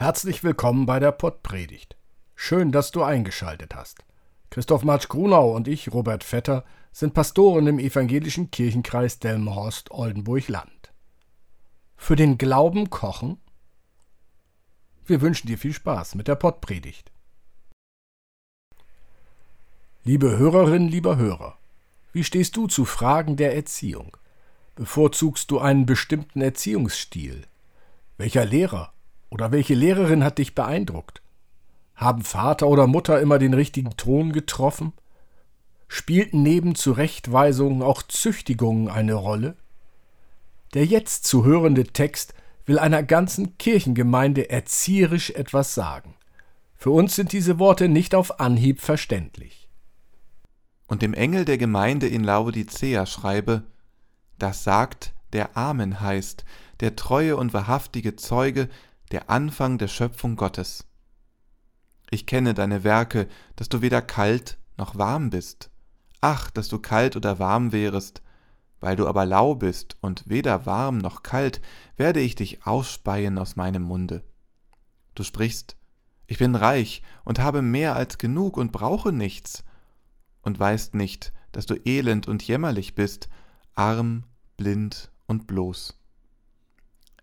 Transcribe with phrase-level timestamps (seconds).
[0.00, 1.94] Herzlich willkommen bei der Pottpredigt.
[2.34, 4.06] Schön, dass du eingeschaltet hast.
[4.48, 10.94] Christoph Marsch Grunau und ich, Robert Vetter, sind Pastoren im evangelischen Kirchenkreis Delmenhorst-Oldenburg-Land.
[11.98, 13.42] Für den Glauben kochen?
[15.04, 17.12] Wir wünschen dir viel Spaß mit der Pottpredigt.
[20.02, 21.58] Liebe Hörerinnen, lieber Hörer,
[22.14, 24.16] wie stehst du zu Fragen der Erziehung?
[24.76, 27.42] Bevorzugst du einen bestimmten Erziehungsstil?
[28.16, 28.94] Welcher Lehrer
[29.30, 31.22] oder welche Lehrerin hat dich beeindruckt?
[31.94, 34.92] Haben Vater oder Mutter immer den richtigen Ton getroffen?
[35.88, 39.56] Spielten neben Zurechtweisungen auch Züchtigungen eine Rolle?
[40.74, 46.14] Der jetzt zu hörende Text will einer ganzen Kirchengemeinde erzieherisch etwas sagen.
[46.76, 49.68] Für uns sind diese Worte nicht auf Anhieb verständlich.
[50.86, 53.64] Und dem Engel der Gemeinde in Laodicea schreibe,
[54.38, 56.44] das sagt, der Amen heißt,
[56.80, 58.68] der treue und wahrhaftige Zeuge,
[59.10, 60.86] der Anfang der Schöpfung Gottes.
[62.10, 65.70] Ich kenne deine Werke, dass du weder kalt noch warm bist.
[66.20, 68.22] Ach, dass du kalt oder warm wärest.
[68.80, 71.60] Weil du aber lau bist und weder warm noch kalt,
[71.96, 74.24] werde ich dich ausspeien aus meinem Munde.
[75.14, 75.76] Du sprichst,
[76.26, 79.64] ich bin reich und habe mehr als genug und brauche nichts,
[80.42, 83.28] und weißt nicht, dass du elend und jämmerlich bist,
[83.74, 84.24] arm,
[84.56, 85.99] blind und bloß.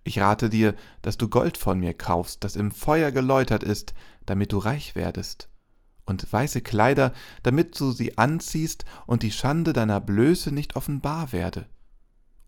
[0.07, 3.93] Ich rate dir, dass du Gold von mir kaufst, das im Feuer geläutert ist,
[4.25, 5.49] damit du reich werdest,
[6.05, 7.11] und weiße Kleider,
[7.43, 11.65] damit du sie anziehst und die Schande deiner Blöße nicht offenbar werde,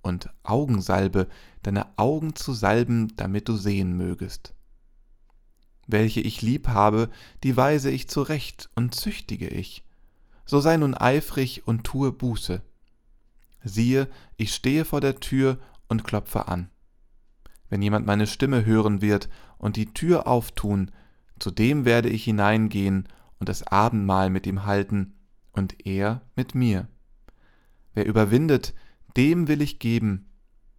[0.02, 1.28] und Augensalbe,
[1.62, 4.54] deine Augen zu salben, damit du sehen mögest.
[5.86, 7.10] Welche ich lieb habe,
[7.44, 9.84] die weise ich zurecht und züchtige ich.
[10.46, 12.62] So sei nun eifrig und tue Buße.
[13.66, 15.60] Siehe, ich stehe vor der Tür
[15.90, 16.70] und klopfe an.
[17.70, 20.92] Wenn jemand meine Stimme hören wird und die Tür auftun,
[21.40, 23.08] zu dem werde ich hineingehen
[23.40, 25.14] und das Abendmahl mit ihm halten
[25.52, 26.88] und er mit mir.
[27.94, 28.74] Wer überwindet,
[29.16, 30.26] dem will ich geben,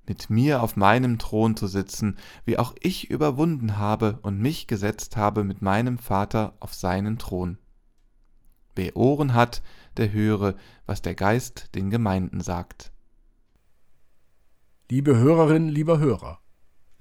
[0.06, 5.16] mit mir auf meinem Thron zu sitzen, wie auch ich überwunden habe und mich gesetzt
[5.16, 7.58] habe mit meinem Vater auf seinen Thron.
[8.74, 9.62] Wer Ohren hat,
[9.96, 10.54] der höre,
[10.86, 12.92] was der Geist den Gemeinden sagt.
[14.90, 16.40] Liebe Hörerinnen, lieber Hörer,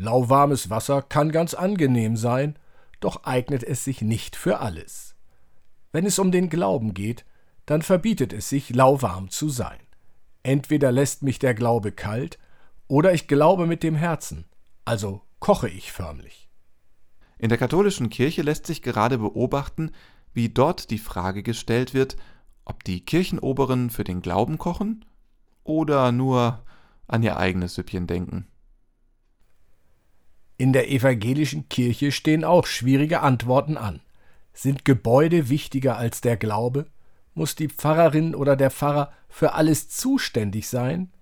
[0.01, 2.57] Lauwarmes Wasser kann ganz angenehm sein,
[3.01, 5.13] doch eignet es sich nicht für alles.
[5.91, 7.25] Wenn es um den Glauben geht,
[7.65, 9.77] dann verbietet es sich, lauwarm zu sein.
[10.41, 12.39] Entweder lässt mich der Glaube kalt,
[12.87, 14.45] oder ich glaube mit dem Herzen,
[14.85, 16.49] also koche ich förmlich.
[17.37, 19.91] In der katholischen Kirche lässt sich gerade beobachten,
[20.33, 22.16] wie dort die Frage gestellt wird,
[22.63, 25.03] ob die Kirchenoberen für den Glauben kochen
[25.66, 26.63] oder nur
[27.05, 28.47] an ihr eigenes Süppchen denken.
[30.59, 34.02] In der evangelischen Kirche stehen auch schwierige Antworten an.
[34.52, 36.86] Sind Gebäude wichtiger als der Glaube?
[37.34, 41.14] Muss die Pfarrerin oder der Pfarrer für alles zuständig sein?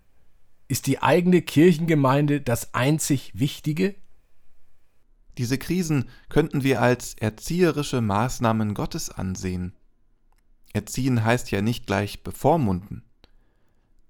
[0.67, 3.93] Ist die eigene Kirchengemeinde das einzig Wichtige?
[5.37, 9.75] Diese Krisen könnten wir als erzieherische Maßnahmen Gottes ansehen.
[10.73, 13.03] Erziehen heißt ja nicht gleich bevormunden.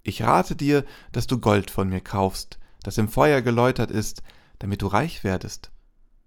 [0.02, 4.22] Ich rate dir, dass du Gold von mir kaufst, das im Feuer geläutert ist,
[4.58, 5.70] damit du reich werdest,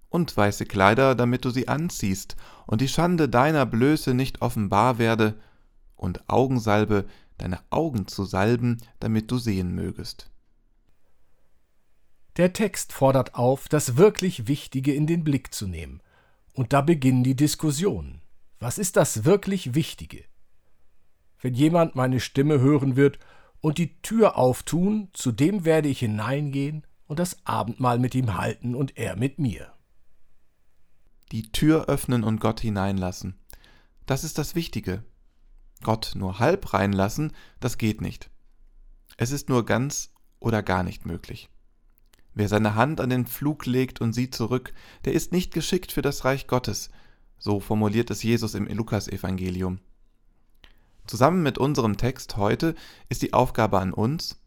[0.09, 2.36] und weiße Kleider, damit du sie anziehst,
[2.68, 5.40] und die Schande deiner Blöße nicht offenbar werde,
[5.96, 7.06] und Augensalbe,
[7.38, 10.31] deine Augen zu salben, damit du sehen mögest.
[12.38, 16.02] Der Text fordert auf, das wirklich Wichtige in den Blick zu nehmen.
[16.53, 18.22] Und da beginnen die Diskussionen.
[18.59, 20.24] Was ist das wirklich Wichtige?
[21.40, 23.20] Wenn jemand meine Stimme hören wird
[23.59, 28.73] und die Tür auftun, zu dem werde ich hineingehen und das Abendmahl mit ihm halten
[28.73, 29.73] und er mit mir.
[31.34, 33.37] Die Tür öffnen und Gott hineinlassen.
[34.05, 35.03] Das ist das Wichtige.
[35.84, 38.29] Gott nur halb reinlassen, das geht nicht.
[39.17, 41.49] Es ist nur ganz oder gar nicht möglich.
[42.34, 44.73] Wer seine Hand an den Pflug legt und sieht zurück,
[45.03, 46.91] der ist nicht geschickt für das Reich Gottes,
[47.37, 49.81] so formuliert es Jesus im Lukasevangelium.
[51.08, 52.73] Zusammen mit unserem Text heute
[53.09, 54.41] ist die Aufgabe an uns,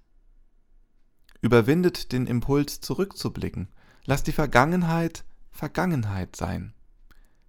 [1.45, 3.69] Überwindet den Impuls zurückzublicken.
[4.07, 6.73] Lasst die Vergangenheit Vergangenheit sein.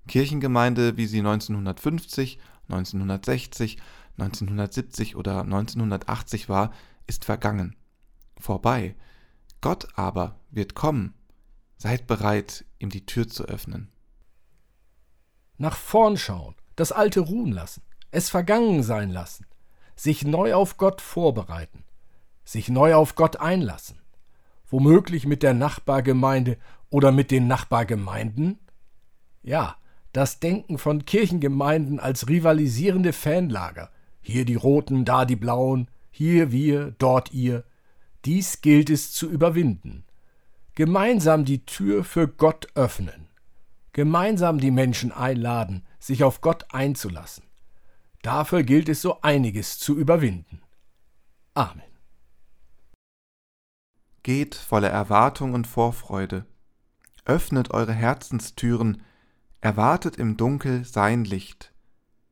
[0.10, 2.38] Kirchengemeinde, wie sie 1950,
[2.68, 3.78] 1960,
[4.18, 6.74] 1970 oder 1980 war,
[7.08, 7.78] ist vergangen.
[8.38, 8.98] Vorbei.
[9.62, 11.14] Gott aber wird kommen.
[11.78, 13.94] Seid bereit, ihm die Tür zu öffnen.
[15.58, 17.82] Nach vorn schauen, das Alte ruhen lassen,
[18.12, 19.46] es vergangen sein lassen,
[19.96, 21.85] sich neu auf Gott vorbereiten
[22.46, 24.00] sich neu auf Gott einlassen,
[24.70, 26.58] womöglich mit der Nachbargemeinde
[26.90, 28.60] oder mit den Nachbargemeinden,
[29.44, 29.76] Ja,
[30.14, 33.92] das Denken von Kirchengemeinden als rivalisierende Fanlager.
[34.22, 37.66] Hier die Roten, da die Blauen, hier wir, dort ihr.
[38.24, 40.06] Dies gilt es zu überwinden.
[40.74, 43.28] Gemeinsam die Tür für Gott öffnen.
[43.92, 47.44] Gemeinsam die Menschen einladen, sich auf Gott einzulassen.
[48.22, 50.62] Dafür gilt es so einiges zu überwinden.
[51.54, 51.95] Amen.
[54.26, 56.48] Geht voller Erwartung und Vorfreude.
[57.26, 59.04] Öffnet eure Herzenstüren,
[59.62, 61.72] erwartet im Dunkel sein Licht.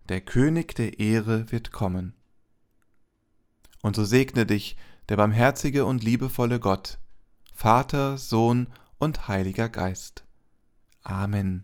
[0.09, 2.15] Der König der Ehre wird kommen.
[3.83, 4.75] Und so segne dich
[5.07, 6.97] der barmherzige und liebevolle Gott,
[7.53, 10.25] Vater, Sohn und Heiliger Geist.
[11.03, 11.63] Amen.